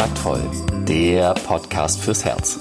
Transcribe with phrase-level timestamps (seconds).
[0.00, 0.40] Taktvoll,
[0.88, 2.58] der Podcast fürs Herz.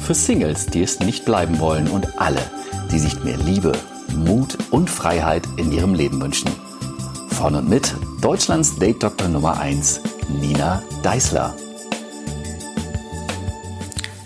[0.00, 2.42] Für Singles, die es nicht bleiben wollen und alle,
[2.90, 3.72] die sich mehr Liebe,
[4.14, 6.50] Mut und Freiheit in ihrem Leben wünschen.
[7.30, 10.02] Von und mit Deutschlands Date Doktor Nummer 1,
[10.38, 11.56] Nina Deißler.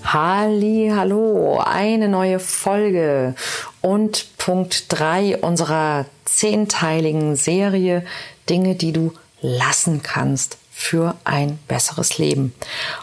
[0.02, 3.36] Halli, hallo, eine neue Folge
[3.80, 8.04] und Punkt 3 unserer zehnteiligen Serie
[8.48, 12.54] Dinge, die du lassen kannst für ein besseres Leben.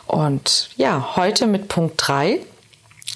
[0.05, 2.39] Und ja, heute mit Punkt 3.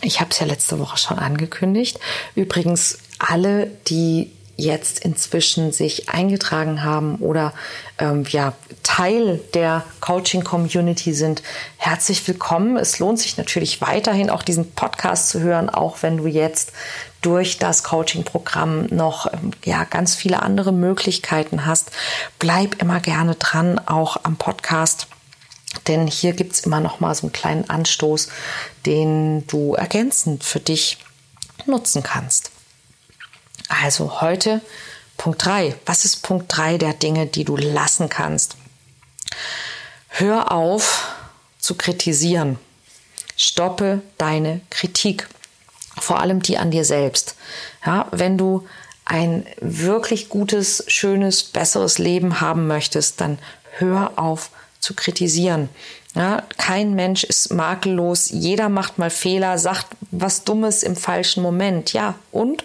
[0.02, 2.00] Ich habe es ja letzte Woche schon angekündigt.
[2.34, 7.54] Übrigens, alle, die jetzt inzwischen sich eingetragen haben oder
[8.00, 11.44] ähm, ja Teil der Coaching Community sind,
[11.78, 12.76] herzlich willkommen.
[12.76, 16.74] Es lohnt sich natürlich weiterhin auch diesen Podcast zu hören, auch wenn du jetzt
[17.22, 21.92] durch das Coaching-Programm noch ähm, ja ganz viele andere Möglichkeiten hast.
[22.40, 25.08] Bleib immer gerne dran, auch am Podcast.
[25.88, 28.30] Denn hier gibt es immer noch mal so einen kleinen Anstoß,
[28.88, 30.98] den du ergänzend für dich
[31.66, 32.52] nutzen kannst.
[33.70, 34.62] Also heute
[35.18, 35.76] Punkt 3.
[35.86, 38.56] Was ist Punkt 3 der Dinge, die du lassen kannst?
[40.10, 41.16] Hör auf
[41.60, 42.58] zu kritisieren.
[43.36, 45.28] Stoppe deine Kritik.
[46.00, 47.36] Vor allem die an dir selbst.
[47.86, 48.68] Ja, wenn du
[49.06, 53.40] ein wirklich gutes, schönes, besseres Leben haben möchtest, dann
[53.78, 54.50] hör auf
[54.80, 55.70] zu kritisieren.
[56.14, 58.30] Ja, kein Mensch ist makellos.
[58.30, 61.94] Jeder macht mal Fehler, sagt was Dummes im falschen Moment.
[61.94, 62.64] Ja, und?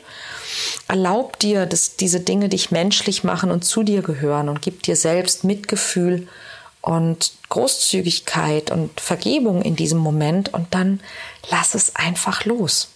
[0.88, 4.96] Erlaub dir, dass diese Dinge dich menschlich machen und zu dir gehören und gib dir
[4.96, 6.28] selbst Mitgefühl
[6.80, 11.00] und Großzügigkeit und Vergebung in diesem Moment und dann
[11.50, 12.88] lass es einfach los.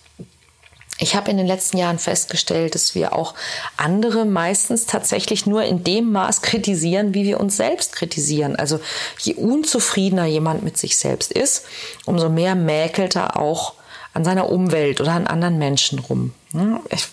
[0.99, 3.35] Ich habe in den letzten Jahren festgestellt, dass wir auch
[3.77, 8.57] andere meistens tatsächlich nur in dem Maß kritisieren, wie wir uns selbst kritisieren.
[8.57, 8.81] Also
[9.19, 11.67] je unzufriedener jemand mit sich selbst ist,
[12.07, 13.75] umso mehr mäkelt er auch
[14.17, 16.33] an seiner Umwelt oder an anderen Menschen rum.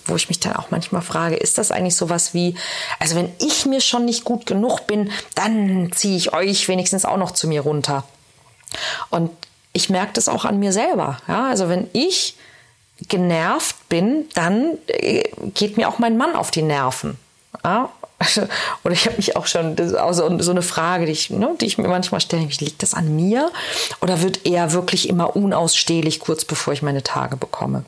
[0.06, 2.56] Wo ich mich dann auch manchmal frage, ist das eigentlich sowas wie,
[2.97, 7.18] also wenn ich mir schon nicht gut genug bin, dann ziehe ich euch wenigstens auch
[7.18, 8.06] noch zu mir runter.
[9.09, 9.31] Und
[9.74, 11.18] ich merke das auch an mir selber.
[11.28, 12.38] Ja, also wenn ich
[13.09, 17.18] genervt bin, dann äh, geht mir auch mein Mann auf die Nerven.
[17.66, 17.91] Ja?
[18.84, 21.66] Oder ich habe mich auch schon, das so, so eine Frage, die ich, ne, die
[21.66, 23.51] ich mir manchmal stelle, liegt das an mir?
[24.01, 27.85] Oder wird er wirklich immer unausstehlich, kurz bevor ich meine Tage bekomme?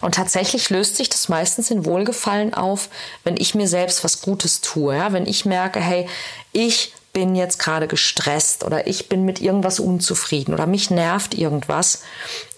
[0.00, 2.88] Und tatsächlich löst sich das meistens in Wohlgefallen auf,
[3.24, 4.96] wenn ich mir selbst was Gutes tue.
[4.96, 5.12] Ja?
[5.12, 6.08] Wenn ich merke, hey,
[6.52, 12.00] ich bin jetzt gerade gestresst oder ich bin mit irgendwas unzufrieden oder mich nervt irgendwas.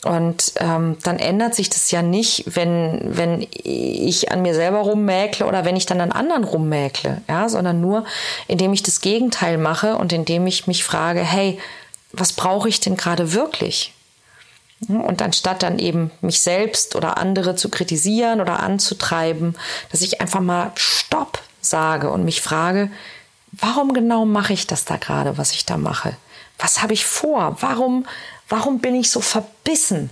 [0.05, 5.47] Und ähm, dann ändert sich das ja nicht, wenn, wenn ich an mir selber rummäkle
[5.47, 8.05] oder wenn ich dann an anderen rummäkle, ja, sondern nur,
[8.47, 11.59] indem ich das Gegenteil mache und indem ich mich frage, hey,
[12.13, 13.93] was brauche ich denn gerade wirklich?
[14.87, 19.57] Und anstatt dann eben mich selbst oder andere zu kritisieren oder anzutreiben,
[19.91, 22.93] dass ich einfach mal Stopp sage und mich frage,
[23.53, 26.17] warum genau mache ich das da gerade, was ich da mache?
[26.59, 27.57] Was habe ich vor?
[27.61, 28.07] Warum,
[28.49, 30.11] warum bin ich so verbissen?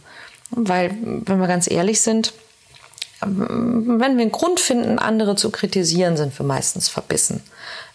[0.51, 2.33] Weil, wenn wir ganz ehrlich sind,
[3.23, 7.43] wenn wir einen Grund finden, andere zu kritisieren, sind wir meistens verbissen.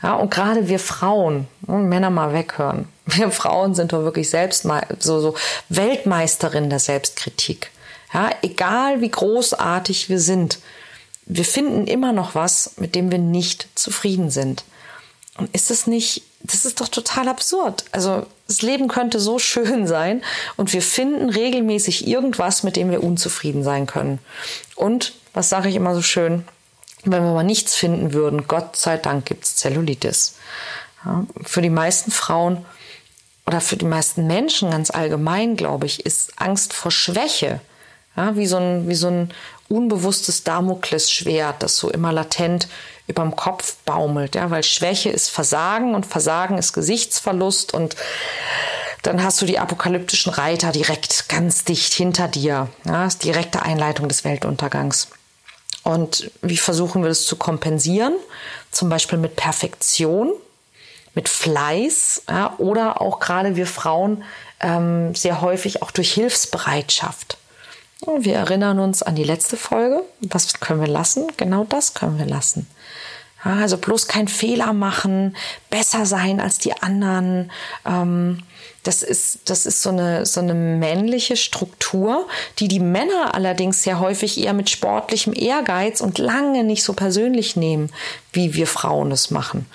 [0.04, 2.88] Ja, und gerade wir Frauen, ne, Männer mal weghören.
[3.08, 4.68] Wir Frauen sind doch wirklich selbst
[5.00, 5.36] so, so
[5.70, 7.70] Weltmeisterin der Selbstkritik.
[8.12, 10.58] Ja, egal wie großartig wir sind,
[11.28, 14.64] wir finden immer noch was, mit dem wir nicht zufrieden sind.
[15.38, 17.86] Und ist es nicht, das ist doch total absurd.
[17.92, 20.24] Also das Leben könnte so schön sein
[20.56, 24.20] und wir finden regelmäßig irgendwas, mit dem wir unzufrieden sein können.
[24.76, 26.46] Und, was sage ich immer so schön,
[27.04, 30.36] wenn wir mal nichts finden würden, Gott sei Dank gibt's Zellulitis.
[31.04, 32.66] Ja, für die meisten Frauen
[33.46, 37.62] oder für die meisten Menschen ganz allgemein, glaube ich, ist Angst vor Schwäche
[38.16, 39.34] ja, wie, so ein, wie so ein
[39.68, 42.68] unbewusstes Damoklesschwert, das so immer latent
[43.08, 47.96] überm Kopf baumelt, ja, weil Schwäche ist Versagen und Versagen ist Gesichtsverlust und
[49.04, 52.70] dann hast du die apokalyptischen Reiter direkt ganz dicht hinter dir.
[52.86, 55.10] Ja, ist direkte Einleitung des Weltuntergangs.
[55.84, 58.16] Und wie versuchen wir das zu kompensieren?
[58.72, 60.34] Zum Beispiel mit Perfektion,
[61.14, 64.24] mit Fleiß ja, oder auch gerade wir Frauen
[64.60, 67.38] ähm, sehr häufig auch durch Hilfsbereitschaft.
[68.18, 70.02] Wir erinnern uns an die letzte Folge.
[70.22, 71.28] Was können wir lassen?
[71.38, 72.68] Genau das können wir lassen.
[73.46, 75.36] Also bloß kein Fehler machen,
[75.70, 77.52] besser sein als die anderen.
[77.86, 78.40] Ähm,
[78.82, 82.28] das ist, das ist so eine, so eine männliche Struktur,
[82.58, 87.56] die die Männer allerdings sehr häufig eher mit sportlichem Ehrgeiz und lange nicht so persönlich
[87.56, 87.92] nehmen,
[88.34, 89.68] wie wir Frauen es machen.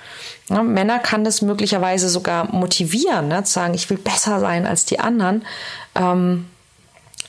[0.48, 4.84] Ja, Männer kann das möglicherweise sogar motivieren, ne, zu sagen, ich will besser sein als
[4.84, 5.44] die anderen.
[5.94, 6.46] Ähm,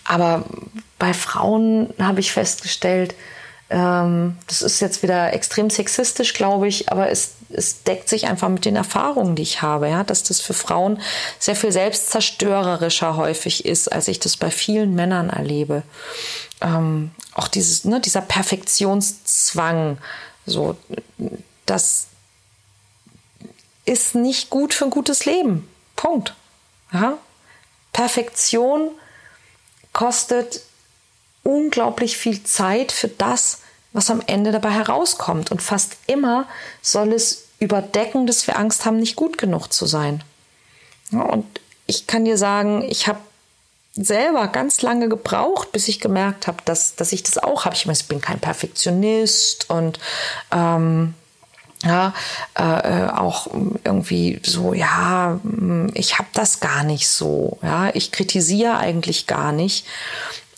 [0.06, 0.46] aber
[0.98, 3.14] bei Frauen habe ich festgestellt,
[3.72, 8.50] ähm, das ist jetzt wieder extrem sexistisch, glaube ich, aber es, es deckt sich einfach
[8.50, 11.02] mit den Erfahrungen, die ich habe, ja, dass das für Frauen
[11.40, 15.84] sehr viel selbstzerstörerischer häufig ist, als ich das bei vielen Männern erlebe.
[16.60, 19.98] Ähm, auch dieses, ne, dieser Perfektionszwang,
[20.46, 20.76] so,
[21.66, 22.08] das
[23.86, 25.70] ist nicht gut für ein gutes Leben.
[25.96, 26.36] Punkt.
[26.92, 27.18] Ja?
[27.94, 28.92] Perfektion
[29.94, 30.62] kostet
[31.44, 33.60] unglaublich viel Zeit für das,
[33.94, 35.52] was am Ende dabei herauskommt.
[35.52, 36.48] Und fast immer
[36.82, 40.24] soll es überdecken, dass wir Angst haben, nicht gut genug zu sein.
[41.12, 41.46] Und
[41.88, 43.20] ich kann dir sagen, ich habe
[43.94, 47.76] selber ganz lange gebraucht, bis ich gemerkt habe, dass, dass ich das auch habe.
[47.76, 50.00] Ich ich bin kein Perfektionist und
[50.52, 51.14] ähm,
[51.84, 52.14] ja,
[52.54, 53.48] äh, auch
[53.84, 55.40] irgendwie so, ja,
[55.94, 59.86] ich habe das gar nicht so, ja, ich kritisiere eigentlich gar nicht.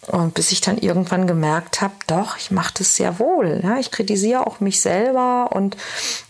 [0.07, 3.61] Und bis ich dann irgendwann gemerkt habe, doch, ich mache das sehr wohl.
[3.63, 5.77] Ja, ich kritisiere auch mich selber und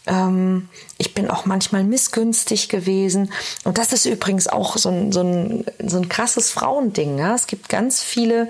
[0.05, 3.31] ähm, ich bin auch manchmal missgünstig gewesen.
[3.63, 7.17] Und das ist übrigens auch so ein, so ein, so ein krasses Frauending.
[7.17, 7.33] Ja?
[7.33, 8.49] Es gibt ganz viele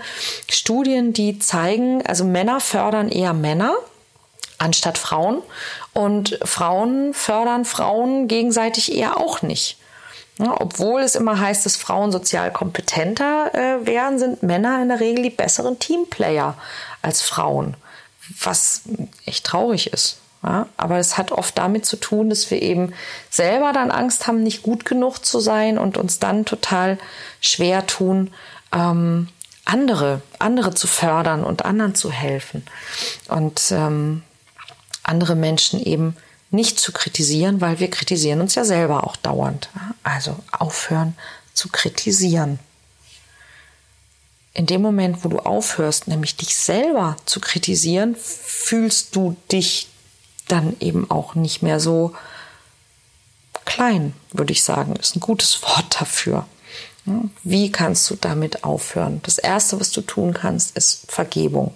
[0.50, 3.76] Studien, die zeigen, also Männer fördern eher Männer
[4.58, 5.42] anstatt Frauen
[5.94, 9.78] und Frauen fördern Frauen gegenseitig eher auch nicht.
[10.40, 15.00] Ja, obwohl es immer heißt, dass Frauen sozial kompetenter äh, werden, sind Männer in der
[15.00, 16.56] Regel die besseren Teamplayer
[17.02, 17.76] als Frauen,
[18.42, 18.82] was
[19.26, 20.18] echt traurig ist.
[20.44, 22.94] Ja, aber es hat oft damit zu tun, dass wir eben
[23.30, 26.98] selber dann Angst haben, nicht gut genug zu sein und uns dann total
[27.40, 28.34] schwer tun,
[28.74, 29.30] ähm,
[29.64, 32.66] andere, andere zu fördern und anderen zu helfen.
[33.30, 34.24] Und ähm,
[35.04, 36.18] andere Menschen eben
[36.54, 39.70] nicht zu kritisieren, weil wir kritisieren uns ja selber auch dauernd.
[40.04, 41.16] Also aufhören
[41.54, 42.60] zu kritisieren.
[44.54, 49.88] In dem Moment, wo du aufhörst, nämlich dich selber zu kritisieren, fühlst du dich
[50.48, 52.16] dann eben auch nicht mehr so
[53.66, 54.96] klein, würde ich sagen.
[54.96, 56.46] Ist ein gutes Wort dafür.
[57.44, 59.22] Wie kannst du damit aufhören?
[59.24, 61.74] Das Erste, was du tun kannst, ist Vergebung.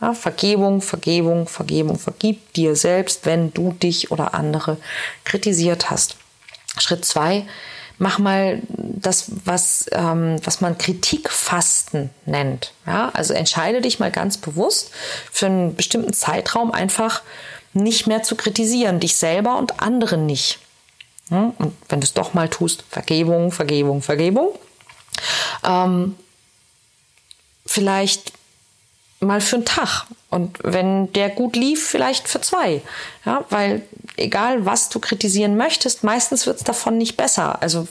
[0.00, 1.98] Ja, Vergebung, Vergebung, Vergebung.
[1.98, 4.76] Vergib dir selbst, wenn du dich oder andere
[5.24, 6.16] kritisiert hast.
[6.78, 7.46] Schritt zwei,
[7.98, 12.72] mach mal das, was, ähm, was man Kritikfasten nennt.
[12.86, 14.90] Ja, also entscheide dich mal ganz bewusst
[15.32, 17.22] für einen bestimmten Zeitraum einfach
[17.72, 20.58] nicht mehr zu kritisieren, dich selber und andere nicht.
[21.30, 24.50] Ja, und wenn du es doch mal tust, Vergebung, Vergebung, Vergebung.
[25.64, 26.16] Ähm,
[27.64, 28.32] vielleicht
[29.20, 30.06] mal für einen Tag.
[30.30, 32.82] Und wenn der gut lief, vielleicht für zwei.
[33.24, 33.82] Ja, weil
[34.16, 37.62] egal was du kritisieren möchtest, meistens wird es davon nicht besser.
[37.62, 37.86] Also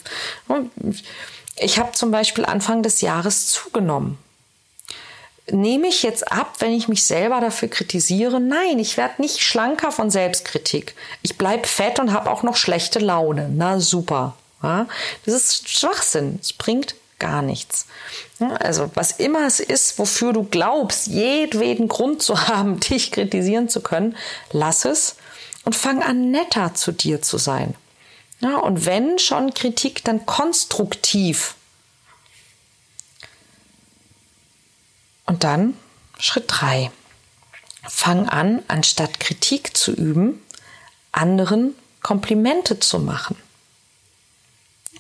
[0.48, 0.70] ne,
[1.58, 4.18] ich habe zum Beispiel Anfang des Jahres zugenommen.
[5.52, 8.40] Nehme ich jetzt ab, wenn ich mich selber dafür kritisiere?
[8.40, 10.96] Nein, ich werde nicht schlanker von Selbstkritik.
[11.22, 13.50] Ich bleibe fett und habe auch noch schlechte Laune.
[13.54, 14.36] Na super.
[14.64, 14.88] Ja,
[15.26, 16.40] das ist Schwachsinn.
[16.42, 17.88] Es bringt gar nichts.
[18.60, 23.82] Also was immer es ist, wofür du glaubst, jedweden Grund zu haben, dich kritisieren zu
[23.82, 24.16] können,
[24.52, 25.16] lass es
[25.64, 27.76] und fang an, netter zu dir zu sein.
[28.40, 31.56] Ja, und wenn schon Kritik, dann konstruktiv.
[35.26, 35.76] Und dann
[36.20, 36.92] Schritt drei:
[37.88, 40.44] Fang an, anstatt Kritik zu üben,
[41.12, 43.38] anderen Komplimente zu machen.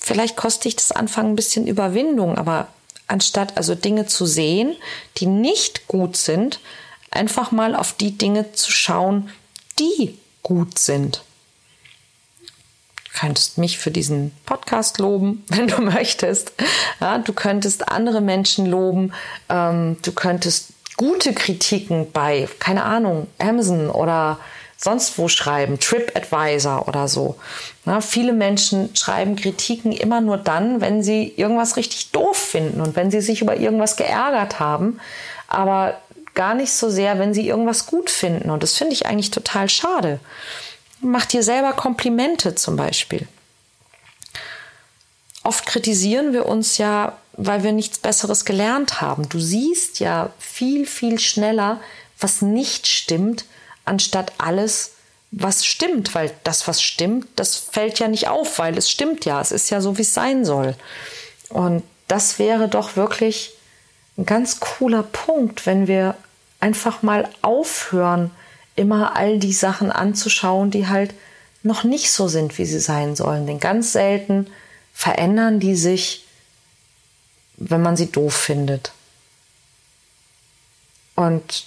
[0.05, 2.67] Vielleicht kostet dich das Anfang ein bisschen Überwindung, aber
[3.07, 4.75] anstatt also Dinge zu sehen,
[5.17, 6.59] die nicht gut sind,
[7.09, 9.31] einfach mal auf die Dinge zu schauen,
[9.79, 11.23] die gut sind.
[13.05, 16.53] Du könntest mich für diesen Podcast loben, wenn du möchtest.
[17.01, 19.11] Ja, du könntest andere Menschen loben.
[19.49, 24.37] Ähm, du könntest gute Kritiken bei, keine Ahnung, Amazon oder
[24.77, 27.35] sonst wo schreiben, TripAdvisor oder so.
[27.85, 32.95] Na, viele Menschen schreiben Kritiken immer nur dann, wenn sie irgendwas richtig doof finden und
[32.95, 34.99] wenn sie sich über irgendwas geärgert haben,
[35.47, 35.99] aber
[36.33, 38.49] gar nicht so sehr, wenn sie irgendwas gut finden.
[38.49, 40.19] Und das finde ich eigentlich total schade.
[40.99, 43.27] Mach dir selber Komplimente zum Beispiel.
[45.43, 49.29] Oft kritisieren wir uns ja, weil wir nichts Besseres gelernt haben.
[49.29, 51.79] Du siehst ja viel, viel schneller,
[52.19, 53.45] was nicht stimmt,
[53.85, 54.91] anstatt alles
[55.37, 59.41] was stimmt, weil das, was stimmt, das fällt ja nicht auf, weil es stimmt ja,
[59.41, 60.75] es ist ja so, wie es sein soll.
[61.49, 63.53] Und das wäre doch wirklich
[64.17, 66.15] ein ganz cooler Punkt, wenn wir
[66.61, 68.31] einfach mal aufhören,
[68.75, 71.13] immer all die Sachen anzuschauen, die halt
[71.63, 73.45] noch nicht so sind, wie sie sein sollen.
[73.45, 74.47] Denn ganz selten
[74.93, 76.25] verändern die sich,
[77.57, 78.91] wenn man sie doof findet.
[81.15, 81.65] Und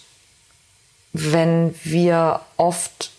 [1.21, 3.11] wenn wir oft,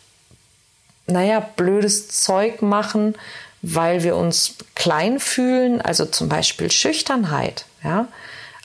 [1.08, 3.15] naja, blödes Zeug machen,
[3.62, 8.08] weil wir uns klein fühlen, also zum Beispiel Schüchternheit, ja,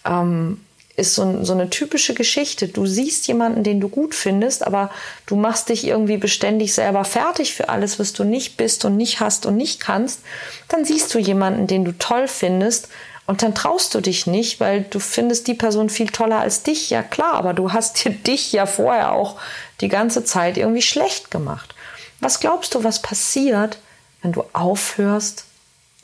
[0.05, 0.61] ähm,
[0.97, 2.69] ist so, so, eine typische Geschichte.
[2.69, 4.91] Du siehst jemanden, den du gut findest, aber
[5.26, 9.19] du machst dich irgendwie beständig selber fertig für alles, was du nicht bist und nicht
[9.19, 10.21] hast und nicht kannst.
[10.69, 12.88] Dann siehst du jemanden, den du toll findest
[13.26, 16.90] und dann traust du dich nicht, weil du findest die Person viel toller als dich.
[16.90, 19.40] Ja klar, aber du hast dir dich ja vorher auch
[19.81, 21.75] die ganze Zeit irgendwie schlecht gemacht.
[22.21, 23.78] Was glaubst du, was passiert,
[24.23, 25.45] wenn du aufhörst,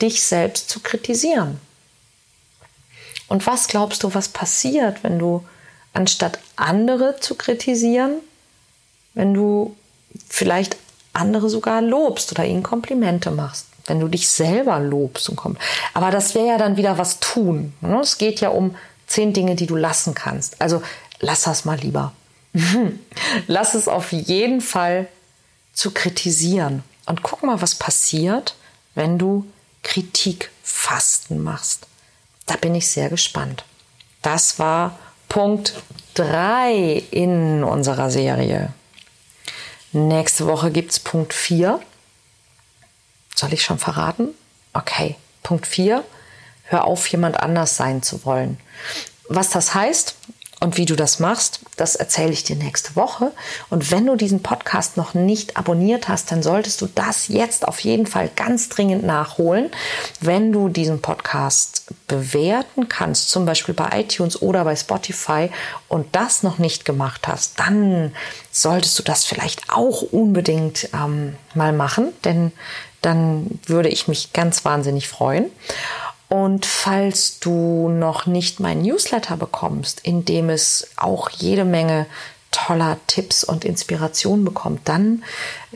[0.01, 1.61] dich selbst zu kritisieren?
[3.29, 5.47] Und was glaubst du, was passiert, wenn du
[5.93, 8.15] anstatt andere zu kritisieren,
[9.15, 9.77] wenn du
[10.29, 10.77] vielleicht
[11.13, 13.67] andere sogar lobst oder ihnen Komplimente machst?
[13.87, 15.61] Wenn du dich selber lobst und kommst.
[15.95, 17.73] Aber das wäre ja dann wieder was tun.
[17.81, 18.01] Ne?
[18.01, 20.61] Es geht ja um zehn Dinge, die du lassen kannst.
[20.61, 20.83] Also
[21.21, 22.13] lass das mal lieber.
[23.47, 25.09] lass es auf jeden Fall
[25.73, 26.83] zu kritisieren.
[27.07, 28.55] Und guck mal, was passiert,
[28.95, 29.47] wenn du
[29.83, 31.87] Kritikfasten machst.
[32.47, 33.65] Da bin ich sehr gespannt.
[34.23, 35.75] Das war Punkt
[36.15, 38.73] 3 in unserer Serie.
[39.93, 41.81] Nächste Woche gibt es Punkt 4.
[43.41, 44.35] Soll ich schon verraten?
[44.75, 46.05] Okay, Punkt 4.
[46.65, 48.59] Hör auf, jemand anders sein zu wollen.
[49.31, 50.15] Was das heißt,
[50.61, 53.33] und wie du das machst, das erzähle ich dir nächste Woche.
[53.71, 57.81] Und wenn du diesen Podcast noch nicht abonniert hast, dann solltest du das jetzt auf
[57.81, 59.71] jeden Fall ganz dringend nachholen.
[60.21, 65.49] Wenn du diesen Podcast bewerten kannst, zum Beispiel bei iTunes oder bei Spotify
[65.89, 68.13] und das noch nicht gemacht hast, dann
[68.51, 72.53] solltest du das vielleicht auch unbedingt ähm, mal machen, denn
[73.03, 75.51] dann würde ich mich ganz wahnsinnig freuen.
[76.29, 82.07] Und falls du noch nicht mein Newsletter bekommst, in dem es auch jede Menge
[82.51, 85.25] toller Tipps und Inspiration bekommt, dann